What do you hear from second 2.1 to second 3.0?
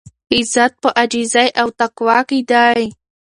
کې دی.